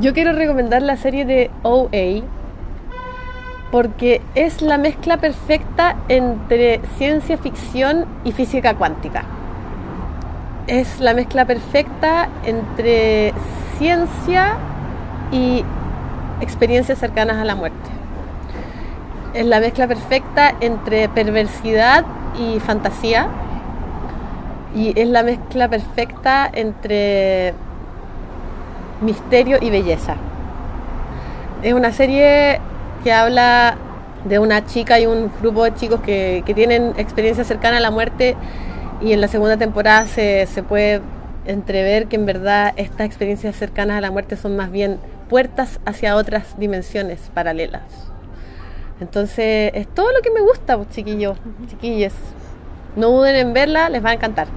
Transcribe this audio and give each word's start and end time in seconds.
Yo 0.00 0.14
quiero 0.14 0.32
recomendar 0.32 0.80
la 0.80 0.96
serie 0.96 1.26
de 1.26 1.50
OA 1.62 2.24
porque 3.70 4.22
es 4.34 4.62
la 4.62 4.78
mezcla 4.78 5.18
perfecta 5.18 5.94
entre 6.08 6.80
ciencia 6.96 7.36
ficción 7.36 8.06
y 8.24 8.32
física 8.32 8.74
cuántica. 8.76 9.24
Es 10.66 11.00
la 11.00 11.12
mezcla 11.12 11.44
perfecta 11.44 12.30
entre 12.46 13.34
ciencia 13.76 14.56
y 15.32 15.64
experiencias 16.40 16.98
cercanas 16.98 17.36
a 17.36 17.44
la 17.44 17.54
muerte. 17.54 17.90
Es 19.34 19.44
la 19.44 19.60
mezcla 19.60 19.86
perfecta 19.86 20.54
entre 20.60 21.10
perversidad 21.10 22.06
y 22.38 22.58
fantasía. 22.60 23.28
Y 24.74 24.98
es 24.98 25.08
la 25.08 25.22
mezcla 25.24 25.68
perfecta 25.68 26.48
entre 26.50 27.52
misterio 29.00 29.58
y 29.60 29.70
belleza. 29.70 30.16
Es 31.62 31.74
una 31.74 31.92
serie 31.92 32.60
que 33.04 33.12
habla 33.12 33.76
de 34.24 34.38
una 34.38 34.66
chica 34.66 35.00
y 35.00 35.06
un 35.06 35.30
grupo 35.40 35.64
de 35.64 35.74
chicos 35.74 36.00
que, 36.00 36.42
tienen 36.54 36.94
experiencia 36.96 37.44
cercana 37.44 37.78
a 37.78 37.80
la 37.80 37.90
muerte 37.90 38.36
y 39.00 39.12
en 39.12 39.20
la 39.20 39.28
segunda 39.28 39.56
temporada 39.56 40.06
se, 40.06 40.46
se 40.46 40.62
puede 40.62 41.00
entrever 41.46 42.06
que 42.06 42.16
en 42.16 42.26
verdad 42.26 42.72
estas 42.76 43.06
experiencias 43.06 43.56
cercanas 43.56 43.96
a 43.96 44.00
la 44.00 44.10
muerte 44.10 44.36
son 44.36 44.56
más 44.56 44.70
bien 44.70 44.98
puertas 45.28 45.80
hacia 45.86 46.16
otras 46.16 46.58
dimensiones 46.58 47.30
paralelas. 47.32 48.10
Entonces 49.00 49.70
es 49.74 49.88
todo 49.88 50.12
lo 50.12 50.20
que 50.20 50.30
me 50.30 50.40
gusta, 50.40 50.76
pues, 50.76 50.90
chiquillos, 50.90 51.38
chiquilles. 51.68 52.12
No 52.96 53.08
duden 53.08 53.36
en 53.36 53.52
verla, 53.54 53.88
les 53.88 54.04
va 54.04 54.10
a 54.10 54.14
encantar. 54.14 54.48